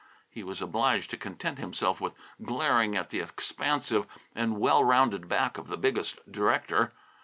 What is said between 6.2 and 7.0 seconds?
director.